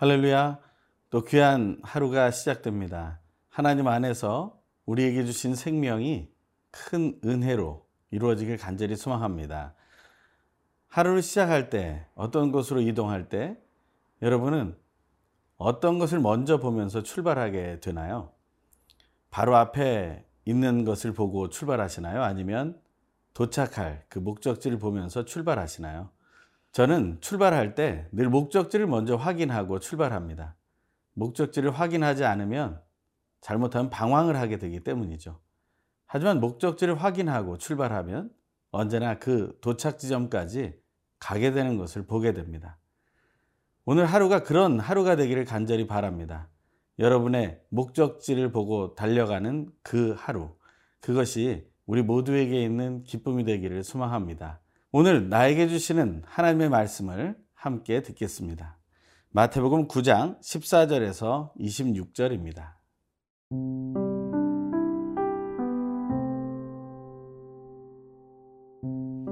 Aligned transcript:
할렐루야. 0.00 0.58
또 1.10 1.24
귀한 1.24 1.78
하루가 1.82 2.30
시작됩니다. 2.30 3.20
하나님 3.50 3.86
안에서 3.86 4.58
우리에게 4.86 5.26
주신 5.26 5.54
생명이 5.54 6.26
큰 6.70 7.20
은혜로 7.22 7.86
이루어지길 8.10 8.56
간절히 8.56 8.96
소망합니다. 8.96 9.74
하루를 10.88 11.20
시작할 11.20 11.68
때, 11.68 12.06
어떤 12.14 12.50
곳으로 12.50 12.80
이동할 12.80 13.28
때, 13.28 13.58
여러분은 14.22 14.74
어떤 15.58 15.98
것을 15.98 16.18
먼저 16.18 16.60
보면서 16.60 17.02
출발하게 17.02 17.80
되나요? 17.80 18.32
바로 19.28 19.54
앞에 19.54 20.24
있는 20.46 20.86
것을 20.86 21.12
보고 21.12 21.50
출발하시나요? 21.50 22.22
아니면 22.22 22.80
도착할 23.34 24.06
그 24.08 24.18
목적지를 24.18 24.78
보면서 24.78 25.26
출발하시나요? 25.26 26.08
저는 26.72 27.18
출발할 27.20 27.74
때 27.74 28.06
늘 28.12 28.28
목적지를 28.28 28.86
먼저 28.86 29.16
확인하고 29.16 29.80
출발합니다. 29.80 30.56
목적지를 31.14 31.72
확인하지 31.72 32.24
않으면 32.24 32.80
잘못하면 33.40 33.90
방황을 33.90 34.36
하게 34.36 34.58
되기 34.58 34.80
때문이죠. 34.80 35.40
하지만 36.06 36.40
목적지를 36.40 36.94
확인하고 36.94 37.58
출발하면 37.58 38.30
언제나 38.70 39.18
그 39.18 39.58
도착 39.60 39.98
지점까지 39.98 40.78
가게 41.18 41.50
되는 41.50 41.76
것을 41.76 42.06
보게 42.06 42.32
됩니다. 42.32 42.78
오늘 43.84 44.06
하루가 44.06 44.42
그런 44.42 44.78
하루가 44.78 45.16
되기를 45.16 45.44
간절히 45.44 45.86
바랍니다. 45.86 46.48
여러분의 46.98 47.60
목적지를 47.70 48.52
보고 48.52 48.94
달려가는 48.94 49.70
그 49.82 50.14
하루, 50.16 50.54
그것이 51.00 51.68
우리 51.86 52.02
모두에게 52.02 52.62
있는 52.62 53.02
기쁨이 53.04 53.44
되기를 53.44 53.82
소망합니다. 53.82 54.60
오늘 54.92 55.28
나에게 55.28 55.68
주시는 55.68 56.24
하나님의 56.26 56.68
말씀을 56.68 57.36
함께 57.54 58.02
듣겠습니다. 58.02 58.76
마태복음 59.30 59.86
9장 59.86 60.40
14절에서 60.40 61.54
26절입니다. 61.60 62.72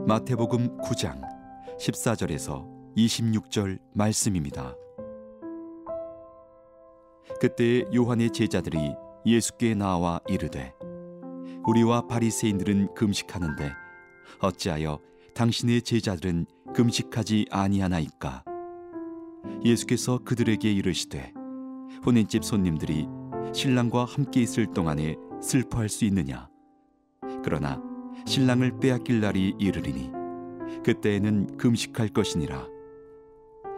마태복음 0.06 0.78
9장 0.78 1.20
14절에서 1.80 2.94
26절 2.96 3.80
말씀입니다. 3.94 4.76
그때 7.40 7.82
요한의 7.92 8.30
제자들이 8.30 8.78
예수께 9.26 9.74
나와 9.74 10.20
이르되 10.28 10.72
우리와 11.66 12.06
바리새인들은 12.06 12.94
금식하는데 12.94 13.72
어찌하여 14.40 15.00
당신의 15.38 15.82
제자들은 15.82 16.46
금식하지 16.74 17.46
아니하나이까? 17.52 18.42
예수께서 19.64 20.18
그들에게 20.18 20.72
이르시되 20.72 21.32
혼인집 22.04 22.42
손님들이 22.42 23.06
신랑과 23.54 24.04
함께 24.04 24.42
있을 24.42 24.66
동안에 24.74 25.14
슬퍼할 25.40 25.88
수 25.88 26.04
있느냐? 26.06 26.48
그러나 27.44 27.80
신랑을 28.26 28.80
빼앗길 28.80 29.20
날이 29.20 29.54
이르리니 29.60 30.10
그때에는 30.82 31.56
금식할 31.56 32.08
것이니라. 32.08 32.66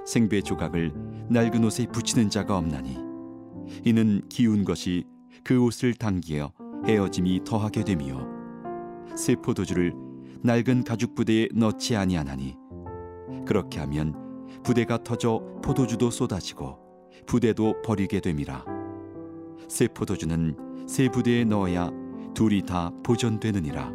생배 0.06 0.40
조각을 0.40 0.94
낡은 1.28 1.62
옷에 1.62 1.88
붙이는 1.88 2.30
자가 2.30 2.56
없나니 2.56 2.96
이는 3.84 4.22
기운 4.30 4.64
것이 4.64 5.04
그 5.44 5.62
옷을 5.62 5.92
당기어 5.92 6.54
헤어짐이 6.86 7.44
더하게 7.44 7.84
되며 7.84 8.26
새 9.14 9.34
포도주를 9.34 9.92
낡은 10.42 10.84
가죽 10.84 11.14
부대에 11.14 11.48
넣지 11.54 11.96
아니하나니. 11.96 12.56
그렇게 13.46 13.80
하면 13.80 14.14
부대가 14.62 14.98
터져 15.02 15.42
포도주도 15.62 16.10
쏟아지고 16.10 16.78
부대도 17.26 17.82
버리게 17.82 18.20
됨이라 18.20 18.64
새 19.68 19.86
포도주는 19.88 20.86
새 20.86 21.08
부대에 21.08 21.44
넣어야 21.44 21.90
둘이 22.34 22.62
다 22.62 22.90
보존되느니라. 23.02 23.92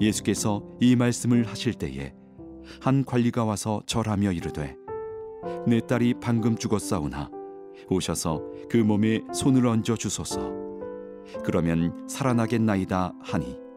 예수께서 0.00 0.62
이 0.80 0.96
말씀을 0.96 1.46
하실 1.46 1.74
때에 1.74 2.14
한 2.80 3.04
관리가 3.04 3.44
와서 3.44 3.82
절하며 3.86 4.32
이르되 4.32 4.76
내 5.66 5.80
딸이 5.80 6.14
방금 6.20 6.56
죽었사오나 6.56 7.30
오셔서 7.88 8.42
그 8.68 8.76
몸에 8.76 9.22
손을 9.32 9.66
얹어 9.66 9.96
주소서. 9.96 10.52
그러면 11.44 12.06
살아나겠나이다 12.08 13.14
하니 13.20 13.69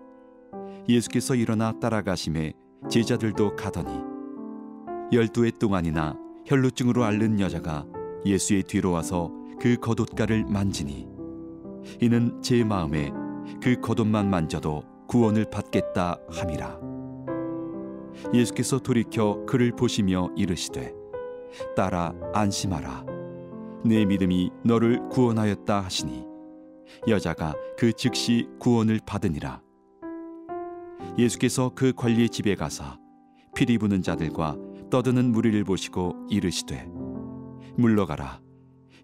예수께서 0.88 1.36
일어나 1.36 1.72
따라가심에 1.80 2.54
제자들도 2.90 3.56
가더니 3.56 3.94
열두 5.12 5.46
해 5.46 5.52
동안이나 5.52 6.18
혈루증으로 6.46 7.04
앓는 7.04 7.40
여자가 7.40 7.86
예수의 8.26 8.64
뒤로 8.64 8.92
와서 8.92 9.32
그 9.60 9.78
겉옷가를 9.78 10.46
만지니 10.46 11.08
이는 12.02 12.42
제 12.42 12.64
마음에 12.64 13.12
그 13.62 13.80
겉옷만 13.80 14.30
만져도 14.30 14.84
구원을 15.08 15.46
받겠다 15.50 16.18
함이라. 16.30 16.80
예수께서 18.34 18.80
돌이켜 18.80 19.46
그를 19.46 19.72
보시며 19.72 20.30
이르시되 20.36 20.94
딸아 21.76 22.14
안심하라. 22.34 23.06
내 23.86 24.06
믿음이 24.06 24.50
너를 24.64 25.08
구원하였다 25.10 25.82
하시니 25.82 26.26
여자가 27.08 27.54
그 27.78 27.92
즉시 27.94 28.48
구원을 28.60 29.00
받으니라 29.06 29.62
예수께서 31.18 31.72
그 31.75 31.94
관리의 31.94 32.29
집에 32.29 32.56
가사 32.56 32.97
피리 33.56 33.78
부는 33.78 34.01
자들과 34.01 34.57
떠드는 34.90 35.31
무리를 35.31 35.63
보시고 35.63 36.28
이르시되 36.29 36.88
물러가라. 37.78 38.41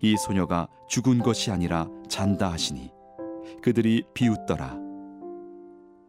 이 0.01 0.15
소녀가 0.17 0.67
죽은 0.87 1.19
것이 1.19 1.51
아니라 1.51 1.87
잔다 2.07 2.51
하시니 2.51 2.91
그들이 3.61 4.03
비웃더라. 4.13 4.77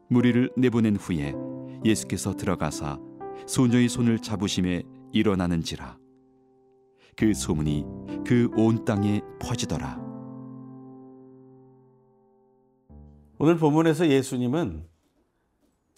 무리를 0.08 0.50
내보낸 0.56 0.96
후에 0.96 1.34
예수께서 1.84 2.34
들어가사 2.34 2.98
소녀의 3.46 3.88
손을 3.88 4.18
잡으심에 4.18 4.82
일어나는지라. 5.12 5.98
그 7.16 7.34
소문이 7.34 7.84
그 8.26 8.48
온 8.56 8.84
땅에 8.84 9.20
퍼지더라. 9.40 10.00
오늘 13.38 13.56
본문에서 13.56 14.08
예수님은 14.08 14.89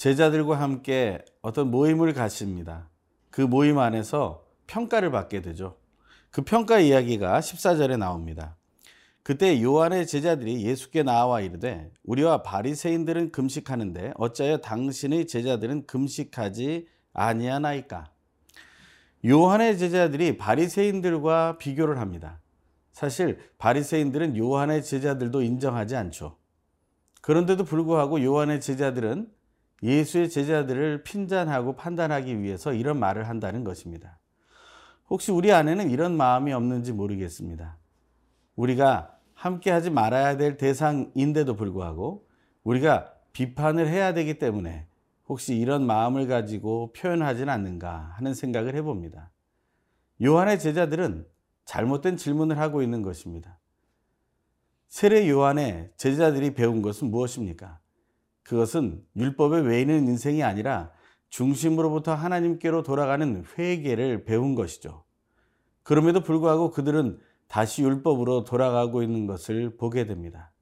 제자들과 0.02 0.60
함께 0.60 1.24
어떤 1.42 1.70
모임을 1.70 2.12
가십니다. 2.12 2.90
그 3.30 3.40
모임 3.40 3.78
안에서 3.78 4.44
평가를 4.66 5.12
받게 5.12 5.42
되죠. 5.42 5.76
그 6.32 6.42
평가 6.42 6.80
이야기가 6.80 7.38
14절에 7.38 7.96
나옵니다. 7.98 8.56
그때 9.22 9.62
요한의 9.62 10.08
제자들이 10.08 10.64
예수께 10.64 11.04
나와 11.04 11.40
이르되 11.40 11.92
우리와 12.02 12.42
바리새인들은 12.42 13.30
금식하는데 13.30 14.14
어찌하여 14.16 14.56
당신의 14.56 15.28
제자들은 15.28 15.86
금식하지 15.86 16.88
아니하나이까? 17.12 18.10
요한의 19.24 19.78
제자들이 19.78 20.36
바리새인들과 20.36 21.58
비교를 21.58 22.00
합니다. 22.00 22.40
사실 22.90 23.38
바리새인들은 23.58 24.36
요한의 24.36 24.82
제자들도 24.82 25.42
인정하지 25.42 25.94
않죠. 25.94 26.38
그런데도 27.20 27.62
불구하고 27.62 28.20
요한의 28.20 28.60
제자들은 28.60 29.30
예수의 29.82 30.30
제자들을 30.30 31.02
핀잔하고 31.02 31.76
판단하기 31.76 32.40
위해서 32.40 32.72
이런 32.72 32.98
말을 32.98 33.28
한다는 33.28 33.64
것입니다. 33.64 34.18
혹시 35.10 35.32
우리 35.32 35.52
안에는 35.52 35.90
이런 35.90 36.16
마음이 36.16 36.52
없는지 36.52 36.92
모르겠습니다. 36.92 37.76
우리가 38.56 39.18
함께 39.34 39.70
하지 39.70 39.90
말아야 39.90 40.36
될 40.36 40.56
대상인데도 40.56 41.56
불구하고 41.56 42.28
우리가 42.62 43.12
비판을 43.32 43.88
해야 43.88 44.14
되기 44.14 44.38
때문에 44.38 44.86
혹시 45.26 45.56
이런 45.56 45.84
마음을 45.84 46.26
가지고 46.26 46.92
표현하지는 46.92 47.48
않는가 47.52 48.12
하는 48.16 48.34
생각을 48.34 48.74
해봅니다. 48.76 49.30
요한의 50.22 50.60
제자들은 50.60 51.26
잘못된 51.64 52.16
질문을 52.16 52.58
하고 52.58 52.82
있는 52.82 53.02
것입니다. 53.02 53.58
세례 54.88 55.28
요한의 55.28 55.90
제자들이 55.96 56.54
배운 56.54 56.82
것은 56.82 57.10
무엇입니까? 57.10 57.80
그것은 58.42 59.04
율법에 59.16 59.60
외인는 59.60 60.08
인생이 60.08 60.42
아니라 60.42 60.92
중심으로부터 61.30 62.14
하나님께로 62.14 62.82
돌아가는 62.82 63.44
회개를 63.56 64.24
배운 64.24 64.54
것이죠. 64.54 65.04
그럼에도 65.82 66.22
불구하고 66.22 66.70
그들은 66.70 67.20
다시 67.48 67.82
율법으로 67.82 68.44
돌아가고 68.44 69.02
있는 69.02 69.26
것을 69.26 69.76
보게 69.76 70.06
됩니다. 70.06 70.52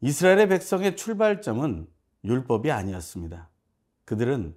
이스라엘의 0.00 0.48
백성의 0.48 0.96
출발점은 0.96 1.86
율법이 2.24 2.70
아니었습니다. 2.70 3.50
그들은 4.04 4.56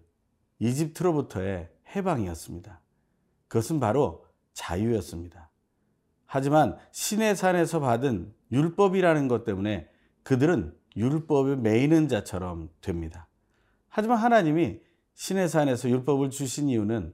이집트로부터의 0.60 1.70
해방이었습니다. 1.96 2.82
그것은 3.48 3.80
바로 3.80 4.26
자유였습니다. 4.54 5.50
하지만 6.26 6.78
신의 6.92 7.36
산에서 7.36 7.80
받은 7.80 8.34
율법이라는 8.52 9.28
것 9.28 9.44
때문에 9.44 9.90
그들은 10.24 10.74
율법에 10.96 11.56
매이는 11.58 12.08
자처럼 12.08 12.70
됩니다. 12.82 13.28
하지만 13.90 14.18
하나님이 14.18 14.80
신의 15.14 15.50
산에서 15.50 15.90
율법을 15.90 16.30
주신 16.30 16.70
이유는 16.70 17.14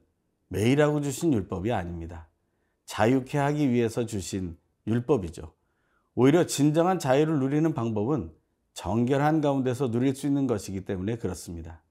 매일하고 0.50 1.02
주신 1.02 1.34
율법이 1.34 1.72
아닙니다. 1.72 2.28
자유케 2.86 3.38
하기 3.38 3.70
위해서 3.72 4.06
주신 4.06 4.58
율법이죠. 4.86 5.54
오히려 6.16 6.46
진정한 6.46 7.00
자유를 7.00 7.40
누리는 7.40 7.74
방법은 7.74 8.32
정결한 8.74 9.42
가운데서 9.42 9.92
누릴 9.92 10.16
수 10.16 10.28
있는 10.28 10.48
것이기 10.48 10.86
때문에 10.86 11.18
그렇습니다. 11.18 11.84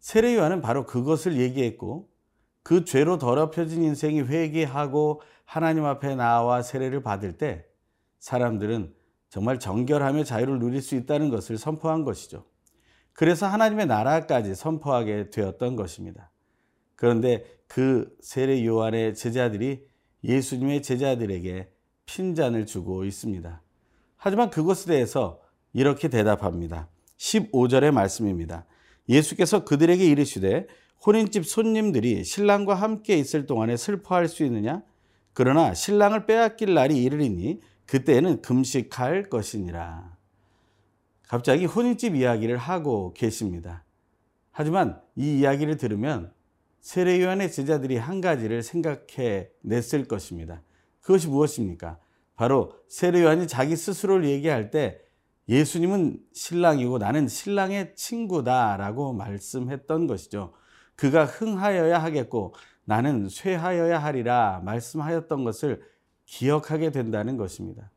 세례 0.00 0.34
요한은 0.36 0.60
바로 0.60 0.84
그것을 0.84 1.36
얘기했고 1.36 2.08
그 2.62 2.84
죄로 2.84 3.18
더럽혀진 3.18 3.82
인생이 3.84 4.22
회개하고 4.22 5.22
하나님 5.44 5.84
앞에 5.84 6.16
나와 6.16 6.62
세례를 6.62 7.02
받을 7.02 7.38
때 7.38 7.64
사람들은 8.18 8.92
정말 9.36 9.58
정결하며 9.58 10.24
자유를 10.24 10.60
누릴 10.60 10.80
수 10.80 10.94
있다는 10.94 11.28
것을 11.28 11.58
선포한 11.58 12.04
것이죠. 12.04 12.46
그래서 13.12 13.46
하나님의 13.46 13.84
나라까지 13.84 14.54
선포하게 14.54 15.28
되었던 15.28 15.76
것입니다. 15.76 16.30
그런데 16.94 17.44
그 17.66 18.16
세례 18.22 18.64
요한의 18.64 19.14
제자들이 19.14 19.86
예수님의 20.24 20.82
제자들에게 20.82 21.70
핀잔을 22.06 22.64
주고 22.64 23.04
있습니다. 23.04 23.60
하지만 24.16 24.48
그것에 24.48 24.86
대해서 24.86 25.42
이렇게 25.74 26.08
대답합니다. 26.08 26.88
15절의 27.18 27.90
말씀입니다. 27.90 28.64
예수께서 29.06 29.66
그들에게 29.66 30.02
이르시되 30.02 30.66
혼인집 31.04 31.44
손님들이 31.44 32.24
신랑과 32.24 32.74
함께 32.74 33.18
있을 33.18 33.44
동안에 33.44 33.76
슬퍼할 33.76 34.28
수 34.28 34.44
있느냐? 34.44 34.82
그러나 35.34 35.74
신랑을 35.74 36.24
빼앗길 36.24 36.72
날이 36.72 37.02
이르리니 37.02 37.60
그때는 37.86 38.42
금식할 38.42 39.30
것이니라. 39.30 40.16
갑자기 41.28 41.64
혼인집 41.64 42.14
이야기를 42.14 42.56
하고 42.56 43.12
계십니다. 43.14 43.84
하지만 44.52 45.00
이 45.16 45.38
이야기를 45.38 45.76
들으면 45.76 46.32
세례 46.80 47.20
요한의 47.20 47.50
제자들이 47.50 47.96
한 47.96 48.20
가지를 48.20 48.62
생각해 48.62 49.50
냈을 49.62 50.06
것입니다. 50.06 50.62
그것이 51.00 51.28
무엇입니까? 51.28 51.98
바로 52.36 52.74
세례 52.88 53.22
요한이 53.22 53.48
자기 53.48 53.76
스스로를 53.76 54.26
얘기할 54.26 54.70
때 54.70 55.00
예수님은 55.48 56.18
신랑이고 56.32 56.98
나는 56.98 57.28
신랑의 57.28 57.94
친구다라고 57.96 59.12
말씀했던 59.12 60.06
것이죠. 60.06 60.52
그가 60.96 61.24
흥하여야 61.24 62.02
하겠고 62.02 62.54
나는 62.84 63.28
쇠하여야 63.28 63.98
하리라 63.98 64.60
말씀하였던 64.64 65.44
것을 65.44 65.82
기억하게 66.26 66.90
된다는 66.90 67.36
것입니다. 67.36 67.90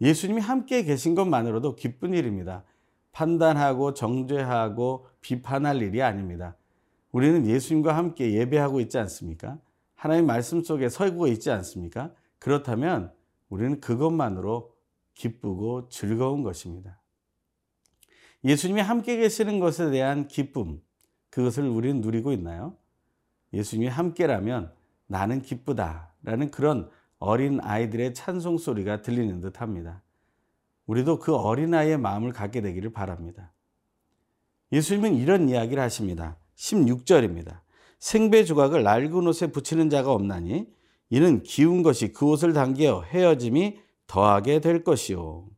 예수님이 0.00 0.40
함께 0.40 0.82
계신 0.84 1.14
것만으로도 1.14 1.76
기쁜 1.76 2.14
일입니다. 2.14 2.64
판단하고 3.12 3.94
정죄하고 3.94 5.06
비판할 5.20 5.80
일이 5.82 6.02
아닙니다. 6.02 6.56
우리는 7.12 7.46
예수님과 7.46 7.96
함께 7.96 8.32
예배하고 8.32 8.80
있지 8.80 8.98
않습니까? 8.98 9.58
하나님 9.94 10.26
말씀 10.26 10.62
속에 10.62 10.88
서고 10.88 11.26
있지 11.28 11.50
않습니까? 11.50 12.12
그렇다면 12.38 13.12
우리는 13.48 13.80
그것만으로 13.80 14.72
기쁘고 15.14 15.88
즐거운 15.88 16.42
것입니다. 16.42 17.00
예수님이 18.44 18.82
함께 18.82 19.16
계시는 19.16 19.60
것에 19.60 19.90
대한 19.90 20.28
기쁨, 20.28 20.82
그것을 21.30 21.66
우리는 21.66 22.02
누리고 22.02 22.32
있나요? 22.32 22.76
예수님이 23.52 23.88
함께라면 23.88 24.72
나는 25.06 25.40
기쁘다라는 25.40 26.50
그런 26.50 26.90
어린 27.18 27.60
아이들의 27.62 28.14
찬송 28.14 28.58
소리가 28.58 29.02
들리는 29.02 29.40
듯 29.40 29.60
합니다. 29.60 30.02
우리도 30.86 31.18
그 31.18 31.34
어린아이의 31.34 31.98
마음을 31.98 32.32
갖게 32.32 32.60
되기를 32.60 32.92
바랍니다. 32.92 33.52
예수님은 34.72 35.14
이런 35.16 35.48
이야기를 35.48 35.82
하십니다. 35.82 36.36
16절입니다. 36.56 37.60
생배 37.98 38.44
조각을 38.44 38.82
낡은 38.82 39.26
옷에 39.26 39.48
붙이는 39.48 39.90
자가 39.90 40.12
없나니 40.12 40.66
이는 41.10 41.42
기운 41.42 41.82
것이 41.82 42.12
그 42.12 42.26
옷을 42.26 42.52
당겨 42.52 43.02
헤어짐이 43.02 43.78
더하게 44.06 44.60
될 44.60 44.84
것이요. 44.84 45.48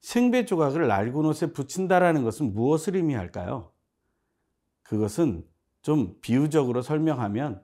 생배 0.00 0.44
조각을 0.44 0.86
낡은 0.86 1.24
옷에 1.24 1.52
붙인다라는 1.52 2.24
것은 2.24 2.52
무엇을 2.52 2.96
의미할까요? 2.96 3.72
그것은 4.82 5.44
좀 5.82 6.18
비유적으로 6.20 6.82
설명하면 6.82 7.62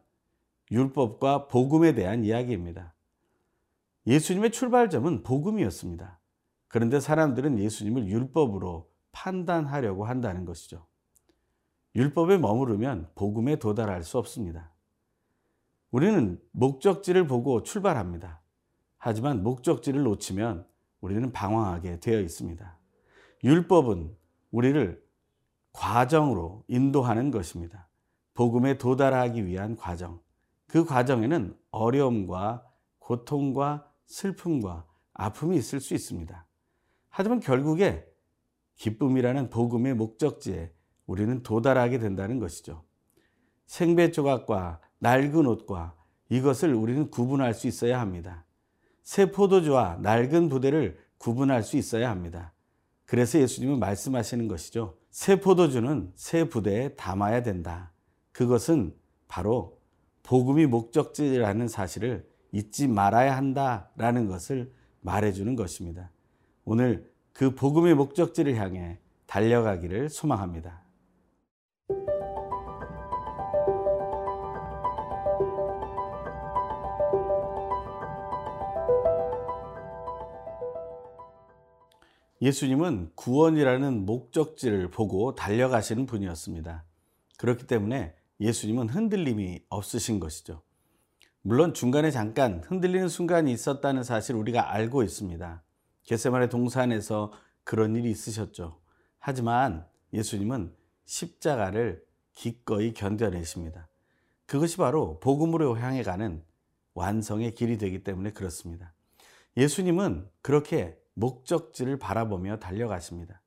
율법과 0.70 1.48
복음에 1.48 1.94
대한 1.94 2.24
이야기입니다. 2.24 2.94
예수님의 4.06 4.52
출발점은 4.52 5.22
복음이었습니다. 5.22 6.18
그런데 6.68 7.00
사람들은 7.00 7.58
예수님을 7.58 8.06
율법으로 8.06 8.88
판단하려고 9.12 10.04
한다는 10.04 10.44
것이죠. 10.44 10.86
율법에 11.96 12.38
머무르면 12.38 13.10
복음에 13.14 13.56
도달할 13.56 14.04
수 14.04 14.18
없습니다. 14.18 14.70
우리는 15.90 16.40
목적지를 16.52 17.26
보고 17.26 17.62
출발합니다. 17.62 18.40
하지만 18.96 19.42
목적지를 19.42 20.02
놓치면 20.04 20.66
우리는 21.00 21.32
방황하게 21.32 21.98
되어 21.98 22.20
있습니다. 22.20 22.78
율법은 23.42 24.14
우리를 24.52 25.02
과정으로 25.72 26.64
인도하는 26.68 27.30
것입니다. 27.30 27.88
복음에 28.34 28.78
도달하기 28.78 29.46
위한 29.46 29.76
과정. 29.76 30.20
그 30.70 30.84
과정에는 30.84 31.56
어려움과 31.72 32.64
고통과 33.00 33.90
슬픔과 34.06 34.86
아픔이 35.14 35.56
있을 35.56 35.80
수 35.80 35.94
있습니다. 35.94 36.46
하지만 37.08 37.40
결국에 37.40 38.06
기쁨이라는 38.76 39.50
복음의 39.50 39.94
목적지에 39.94 40.72
우리는 41.06 41.42
도달하게 41.42 41.98
된다는 41.98 42.38
것이죠. 42.38 42.84
생배 43.66 44.12
조각과 44.12 44.80
낡은 45.00 45.44
옷과 45.46 45.96
이것을 46.28 46.72
우리는 46.72 47.10
구분할 47.10 47.52
수 47.52 47.66
있어야 47.66 48.00
합니다. 48.00 48.46
새 49.02 49.32
포도주와 49.32 49.98
낡은 50.02 50.48
부대를 50.48 51.00
구분할 51.18 51.64
수 51.64 51.78
있어야 51.78 52.10
합니다. 52.10 52.52
그래서 53.06 53.40
예수님은 53.40 53.80
말씀하시는 53.80 54.46
것이죠. 54.46 54.96
새 55.10 55.40
포도주는 55.40 56.12
새 56.14 56.48
부대에 56.48 56.94
담아야 56.94 57.42
된다. 57.42 57.92
그것은 58.30 58.94
바로 59.26 59.79
복음이 60.30 60.66
목적지라는 60.66 61.66
사실을 61.66 62.24
잊지 62.52 62.86
말아야 62.86 63.36
한다라는 63.36 64.28
것을 64.28 64.72
말해주는 65.00 65.56
것입니다. 65.56 66.12
오늘 66.64 67.10
그 67.32 67.56
복음의 67.56 67.96
목적지를 67.96 68.54
향해 68.54 69.00
달려가기를 69.26 70.08
소망합니다. 70.08 70.84
예수님은 82.40 83.10
구원이라는 83.16 84.06
목적지를 84.06 84.92
보고 84.92 85.34
달려가시는 85.34 86.06
분이었습니다. 86.06 86.84
그렇기 87.36 87.66
때문에 87.66 88.14
예수님은 88.40 88.88
흔들림이 88.88 89.60
없으신 89.68 90.18
것이죠. 90.18 90.62
물론 91.42 91.74
중간에 91.74 92.10
잠깐 92.10 92.62
흔들리는 92.66 93.08
순간이 93.08 93.52
있었다는 93.52 94.02
사실 94.02 94.34
우리가 94.34 94.72
알고 94.72 95.02
있습니다. 95.02 95.62
겟세마네 96.04 96.48
동산에서 96.48 97.32
그런 97.64 97.94
일이 97.94 98.10
있으셨죠. 98.10 98.80
하지만 99.18 99.86
예수님은 100.12 100.74
십자가를 101.04 102.04
기꺼이 102.32 102.92
견뎌내십니다. 102.94 103.88
그것이 104.46 104.76
바로 104.78 105.20
복음으로 105.20 105.78
향해 105.78 106.02
가는 106.02 106.42
완성의 106.94 107.54
길이 107.54 107.78
되기 107.78 108.02
때문에 108.02 108.32
그렇습니다. 108.32 108.92
예수님은 109.56 110.28
그렇게 110.42 110.98
목적지를 111.14 111.98
바라보며 111.98 112.58
달려가십니다. 112.58 113.40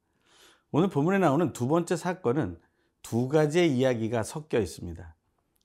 오늘 0.72 0.90
본문에 0.90 1.20
나오는 1.20 1.54
두 1.54 1.68
번째 1.68 1.96
사건은 1.96 2.60
두 3.04 3.28
가지의 3.28 3.76
이야기가 3.78 4.24
섞여 4.24 4.60
있습니다. 4.60 5.16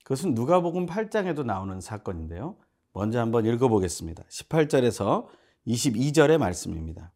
그것은 0.03 0.33
누가복음 0.35 0.85
8장에도 0.85 1.43
나오는 1.45 1.81
사건인데요. 1.81 2.57
먼저 2.93 3.19
한번 3.19 3.45
읽어보겠습니다. 3.45 4.23
18절에서 4.23 5.27
22절의 5.65 6.37
말씀입니다. 6.37 7.11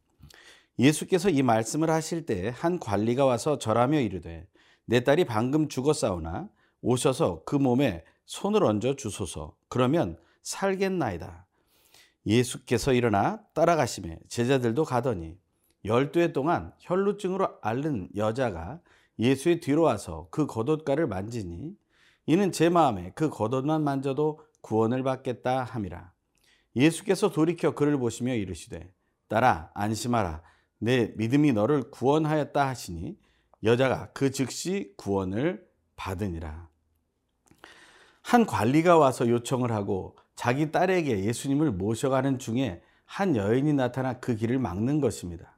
예수께서 0.79 1.29
이 1.29 1.43
말씀을 1.43 1.89
하실 1.89 2.25
때 2.25 2.49
한 2.49 2.79
관리가 2.79 3.25
와서 3.25 3.57
절하며 3.57 3.99
이르되 3.99 4.47
내 4.85 5.03
딸이 5.03 5.25
방금 5.25 5.67
죽었사오나 5.67 6.49
오셔서 6.81 7.43
그 7.45 7.55
몸에 7.55 8.03
손을 8.25 8.63
얹어 8.63 8.95
주소서 8.95 9.55
그러면 9.69 10.17
살겠나이다. 10.41 11.45
예수께서 12.25 12.93
일어나 12.93 13.41
따라가시매 13.53 14.19
제자들도 14.29 14.85
가더니 14.85 15.37
열두 15.85 16.19
해 16.21 16.31
동안 16.31 16.73
혈루증으로 16.79 17.59
앓는 17.61 18.09
여자가 18.15 18.79
예수의 19.19 19.59
뒤로 19.59 19.83
와서 19.83 20.27
그 20.31 20.47
겉옷가를 20.47 21.07
만지니 21.07 21.75
이는 22.25 22.51
제 22.51 22.69
마음에 22.69 23.11
그 23.15 23.29
겉옷만 23.29 23.83
만져도 23.83 24.39
구원을 24.61 25.03
받겠다 25.03 25.63
함이라. 25.63 26.11
예수께서 26.75 27.29
돌이켜 27.29 27.75
그를 27.75 27.97
보시며 27.97 28.33
이르시되 28.33 28.91
딸아 29.27 29.71
안심하라 29.73 30.41
내 30.79 31.13
믿음이 31.15 31.53
너를 31.53 31.91
구원하였다 31.91 32.67
하시니 32.67 33.17
여자가 33.63 34.11
그 34.13 34.31
즉시 34.31 34.93
구원을 34.97 35.65
받으니라. 35.95 36.67
한 38.21 38.45
관리가 38.45 38.97
와서 38.97 39.27
요청을 39.27 39.71
하고 39.71 40.17
자기 40.35 40.71
딸에게 40.71 41.25
예수님을 41.25 41.71
모셔가는 41.71 42.39
중에 42.39 42.81
한 43.05 43.35
여인이 43.35 43.73
나타나 43.73 44.19
그 44.19 44.35
길을 44.35 44.59
막는 44.59 45.01
것입니다. 45.01 45.57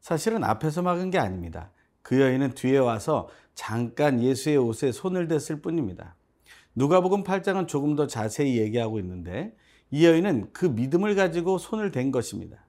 사실은 0.00 0.44
앞에서 0.44 0.82
막은 0.82 1.10
게 1.10 1.18
아닙니다. 1.18 1.72
그 2.02 2.20
여인은 2.20 2.54
뒤에 2.54 2.78
와서 2.78 3.28
잠깐 3.54 4.22
예수의 4.22 4.56
옷에 4.56 4.92
손을 4.92 5.28
댔을 5.28 5.60
뿐입니다. 5.60 6.16
누가복음 6.74 7.24
8장은 7.24 7.68
조금 7.68 7.96
더 7.96 8.06
자세히 8.06 8.58
얘기하고 8.58 8.98
있는데 9.00 9.54
이 9.90 10.06
여인은 10.06 10.50
그 10.52 10.66
믿음을 10.66 11.14
가지고 11.14 11.58
손을 11.58 11.90
댄 11.90 12.10
것입니다. 12.10 12.64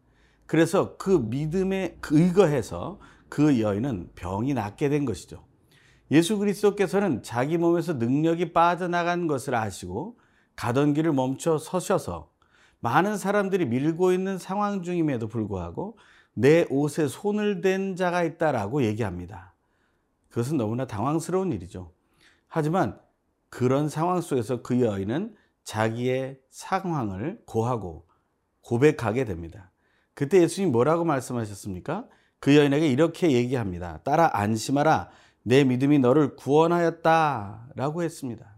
그래서 0.46 0.98
그 0.98 1.10
믿음에 1.12 1.98
의거해서 2.10 3.00
그 3.30 3.62
여인은 3.62 4.10
병이 4.16 4.54
낫게 4.54 4.90
된 4.90 5.06
것이죠. 5.06 5.46
예수 6.12 6.38
그리스도께서는 6.38 7.24
자기 7.24 7.58
몸에서 7.58 7.94
능력이 7.94 8.52
빠져나간 8.52 9.28
것을 9.28 9.56
아시고 9.56 10.18
가던 10.58 10.94
길을 10.94 11.14
멈춰 11.14 11.58
서셔서 11.58 12.30
많은 12.82 13.16
사람들이 13.18 13.66
밀고 13.66 14.12
있는 14.12 14.38
상황 14.38 14.84
중임에도 14.84 15.28
불구하고 15.28 15.98
내 16.34 16.66
옷에 16.70 17.08
손을 17.08 17.62
댄 17.62 17.96
자가 17.96 18.24
있다라고 18.24 18.84
얘기합니다. 18.84 19.54
그것은 20.30 20.58
너무나 20.58 20.88
당황스러운 20.88 21.52
일이죠. 21.52 21.92
하지만 22.48 23.00
그런 23.50 23.90
상황 23.90 24.22
속에서 24.22 24.62
그 24.62 24.82
여인은 24.82 25.36
자기의 25.64 26.40
상황을 26.50 27.42
고하고 27.46 28.08
고백하게 28.62 29.26
됩니다. 29.26 29.72
그때 30.14 30.42
예수님 30.42 30.72
뭐라고 30.72 31.04
말씀하셨습니까? 31.04 32.08
그 32.40 32.56
여인에게 32.56 32.88
이렇게 32.88 33.32
얘기합니다. 33.32 34.00
따라 34.04 34.30
안심하라. 34.34 35.10
내 35.44 35.64
믿음이 35.64 36.00
너를 36.00 36.36
구원하였다. 36.36 37.72
라고 37.76 38.04
했습니다. 38.04 38.58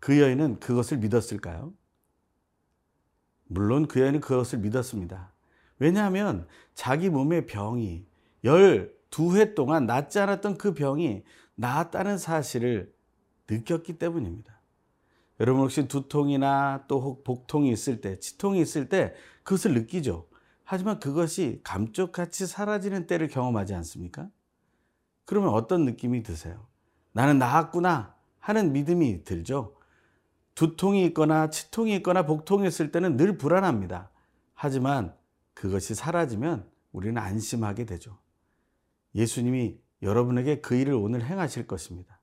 그 0.00 0.20
여인은 0.20 0.60
그것을 0.60 0.98
믿었을까요? 0.98 1.72
물론 3.46 3.88
그 3.88 4.00
여인은 4.00 4.20
그것을 4.20 4.58
믿었습니다. 4.60 5.32
왜냐하면 5.78 6.46
자기 6.74 7.08
몸의 7.08 7.46
병이 7.46 8.06
12회 8.44 9.54
동안 9.54 9.86
낫지 9.86 10.18
않았던 10.18 10.58
그 10.58 10.74
병이 10.74 11.22
나았다는 11.54 12.18
사실을 12.18 12.94
느꼈기 13.48 13.98
때문입니다. 13.98 14.58
여러분 15.40 15.62
혹시 15.62 15.86
두통이나 15.86 16.84
또 16.88 17.22
복통이 17.22 17.70
있을 17.70 18.00
때, 18.00 18.18
치통이 18.18 18.60
있을 18.60 18.88
때 18.88 19.14
그것을 19.42 19.74
느끼죠. 19.74 20.26
하지만 20.64 20.98
그것이 20.98 21.60
감쪽같이 21.64 22.46
사라지는 22.46 23.06
때를 23.06 23.28
경험하지 23.28 23.74
않습니까? 23.74 24.28
그러면 25.24 25.50
어떤 25.50 25.84
느낌이 25.84 26.22
드세요? 26.22 26.66
나는 27.12 27.38
나았구나 27.38 28.14
하는 28.38 28.72
믿음이 28.72 29.24
들죠. 29.24 29.74
두통이 30.54 31.04
있거나 31.06 31.50
치통이 31.50 31.94
있거나 31.96 32.26
복통이 32.26 32.66
있을 32.66 32.90
때는 32.90 33.16
늘 33.16 33.38
불안합니다. 33.38 34.10
하지만 34.54 35.14
그것이 35.58 35.96
사라지면 35.96 36.70
우리는 36.92 37.20
안심하게 37.20 37.84
되죠. 37.84 38.16
예수님이 39.16 39.80
여러분에게 40.02 40.60
그 40.60 40.76
일을 40.76 40.94
오늘 40.94 41.24
행하실 41.24 41.66
것입니다. 41.66 42.20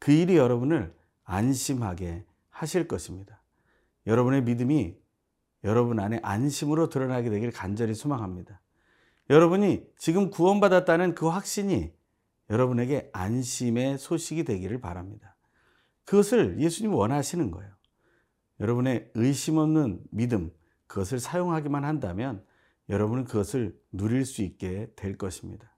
그 0.00 0.10
일이 0.10 0.36
여러분을 0.36 0.92
안심하게 1.22 2.24
하실 2.50 2.88
것입니다. 2.88 3.40
여러분의 4.08 4.42
믿음이 4.42 4.96
여러분 5.62 6.00
안에 6.00 6.18
안심으로 6.24 6.88
드러나게 6.88 7.30
되길 7.30 7.52
간절히 7.52 7.94
소망합니다. 7.94 8.60
여러분이 9.30 9.86
지금 9.96 10.30
구원받았다는 10.30 11.14
그 11.14 11.28
확신이 11.28 11.94
여러분에게 12.50 13.10
안심의 13.12 13.98
소식이 13.98 14.42
되기를 14.42 14.80
바랍니다. 14.80 15.36
그것을 16.04 16.60
예수님 16.60 16.94
원하시는 16.94 17.48
거예요. 17.52 17.72
여러분의 18.58 19.08
의심 19.14 19.58
없는 19.58 20.02
믿음, 20.10 20.52
그것을 20.88 21.20
사용하기만 21.20 21.84
한다면 21.84 22.44
여러분은 22.88 23.24
그것을 23.24 23.78
누릴 23.92 24.24
수 24.24 24.42
있게 24.42 24.90
될 24.96 25.16
것입니다. 25.16 25.74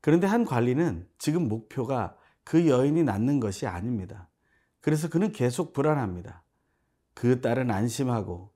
그런데 0.00 0.26
한 0.26 0.44
관리는 0.44 1.08
지금 1.18 1.48
목표가 1.48 2.16
그 2.44 2.68
여인이 2.68 3.02
낳는 3.02 3.40
것이 3.40 3.66
아닙니다. 3.66 4.28
그래서 4.80 5.08
그는 5.08 5.32
계속 5.32 5.72
불안합니다. 5.72 6.44
그 7.12 7.40
딸은 7.40 7.70
안심하고 7.70 8.52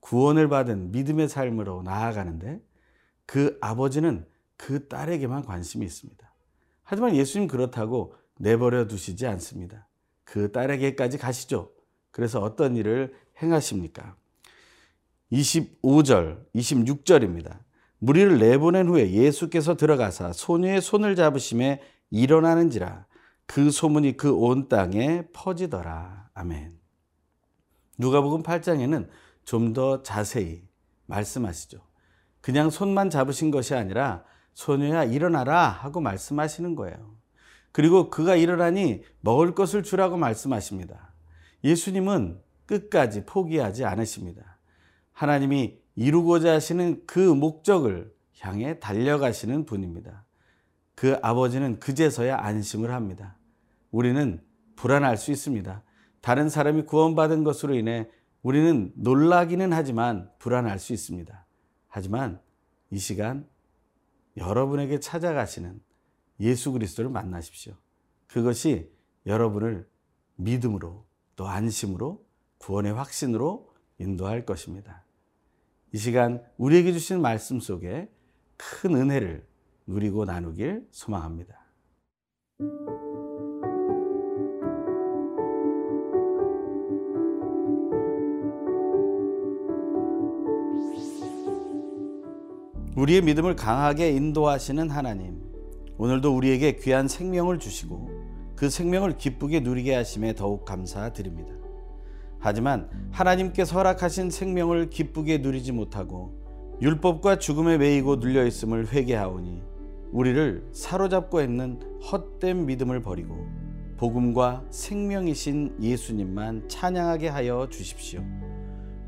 구원을 0.00 0.48
받은 0.48 0.90
믿음의 0.90 1.28
삶으로 1.28 1.82
나아가는데 1.82 2.60
그 3.26 3.56
아버지는 3.60 4.26
그 4.56 4.88
딸에게만 4.88 5.44
관심이 5.44 5.86
있습니다. 5.86 6.34
하지만 6.82 7.14
예수님 7.14 7.46
그렇다고 7.46 8.14
내버려 8.38 8.88
두시지 8.88 9.26
않습니다. 9.26 9.86
그 10.24 10.50
딸에게까지 10.50 11.18
가시죠. 11.18 11.72
그래서 12.10 12.40
어떤 12.40 12.76
일을 12.76 13.14
행하십니까? 13.40 14.16
25절, 15.32 16.44
26절입니다. 16.54 17.58
무리를 17.98 18.38
내보낸 18.38 18.88
후에 18.88 19.10
예수께서 19.12 19.76
들어가사 19.76 20.32
소녀의 20.32 20.80
손을 20.80 21.14
잡으심에 21.16 21.80
일어나는지라 22.10 23.06
그 23.46 23.70
소문이 23.70 24.16
그 24.16 24.32
온 24.34 24.68
땅에 24.68 25.24
퍼지더라. 25.32 26.30
아멘. 26.34 26.78
누가복음 27.98 28.42
8장에는 28.42 29.08
좀 29.44 29.72
더 29.74 30.02
자세히 30.02 30.62
말씀하시죠. 31.06 31.80
그냥 32.40 32.70
손만 32.70 33.10
잡으신 33.10 33.50
것이 33.50 33.74
아니라 33.74 34.24
소녀야 34.54 35.04
일어나라 35.04 35.68
하고 35.68 36.00
말씀하시는 36.00 36.74
거예요. 36.74 37.16
그리고 37.72 38.10
그가 38.10 38.34
일어나니 38.36 39.02
먹을 39.20 39.54
것을 39.54 39.82
주라고 39.82 40.16
말씀하십니다. 40.16 41.12
예수님은 41.62 42.40
끝까지 42.66 43.26
포기하지 43.26 43.84
않으십니다. 43.84 44.49
하나님이 45.20 45.78
이루고자 45.96 46.54
하시는 46.54 47.04
그 47.06 47.18
목적을 47.18 48.10
향해 48.38 48.80
달려가시는 48.80 49.66
분입니다. 49.66 50.24
그 50.94 51.18
아버지는 51.20 51.78
그제서야 51.78 52.38
안심을 52.38 52.90
합니다. 52.90 53.36
우리는 53.90 54.42
불안할 54.76 55.18
수 55.18 55.30
있습니다. 55.30 55.82
다른 56.22 56.48
사람이 56.48 56.84
구원받은 56.86 57.44
것으로 57.44 57.74
인해 57.74 58.08
우리는 58.40 58.94
놀라기는 58.96 59.74
하지만 59.74 60.30
불안할 60.38 60.78
수 60.78 60.94
있습니다. 60.94 61.46
하지만 61.86 62.40
이 62.90 62.96
시간 62.96 63.46
여러분에게 64.38 65.00
찾아가시는 65.00 65.82
예수 66.40 66.72
그리스도를 66.72 67.10
만나십시오. 67.10 67.74
그것이 68.26 68.90
여러분을 69.26 69.86
믿음으로 70.36 71.04
또 71.36 71.46
안심으로 71.46 72.24
구원의 72.56 72.94
확신으로 72.94 73.68
인도할 73.98 74.46
것입니다. 74.46 75.04
이 75.92 75.98
시간 75.98 76.40
우리에게 76.56 76.92
주신 76.92 77.20
말씀 77.20 77.58
속에 77.58 78.08
큰 78.56 78.94
은혜를 78.94 79.44
누리고 79.86 80.24
나누길 80.24 80.86
소망합니다. 80.92 81.58
우리의 92.96 93.22
믿음을 93.22 93.56
강하게 93.56 94.10
인도하시는 94.12 94.90
하나님, 94.90 95.42
오늘도 95.96 96.36
우리에게 96.36 96.76
귀한 96.76 97.08
생명을 97.08 97.58
주시고 97.58 98.10
그 98.54 98.70
생명을 98.70 99.16
기쁘게 99.16 99.60
누리게 99.60 99.94
하심에 99.94 100.34
더욱 100.34 100.64
감사드립니다. 100.64 101.59
하지만 102.40 102.88
하나님께서 103.12 103.76
허락하신 103.76 104.30
생명을 104.30 104.90
기쁘게 104.90 105.38
누리지 105.38 105.72
못하고 105.72 106.34
율법과 106.80 107.38
죽음에 107.38 107.76
매이고 107.76 108.16
눌려 108.16 108.46
있음을 108.46 108.88
회개하오니 108.90 109.62
우리를 110.12 110.64
사로잡고 110.72 111.42
있는 111.42 111.78
헛된 112.10 112.66
믿음을 112.66 113.02
버리고 113.02 113.46
복음과 113.98 114.64
생명이신 114.70 115.76
예수님만 115.80 116.68
찬양하게 116.68 117.28
하여 117.28 117.68
주십시오. 117.70 118.24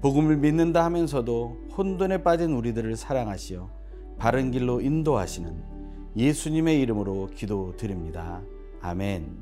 복음을 0.03 0.37
믿는다 0.37 0.85
하면서도 0.85 1.69
혼돈에 1.77 2.23
빠진 2.23 2.53
우리들을 2.53 2.95
사랑하시어 2.97 3.71
바른 4.19 4.51
길로 4.51 4.83
인도하시는 4.83 5.63
예수님의 6.15 6.81
이름으로 6.81 7.31
기도드립니다. 7.35 8.43
아멘. 8.83 9.42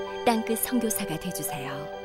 땅끝 0.25 0.59
선교사가 0.59 1.17
되주세요. 1.19 2.00